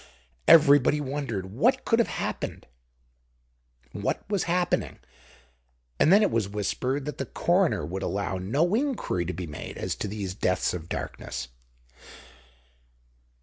[0.47, 2.65] Everybody wondered what could have happened,
[3.91, 4.97] what was happening;
[5.99, 9.77] and then it was whispered that the coroner would allow no inquiry to be made
[9.77, 11.49] as to these deaths of darkness.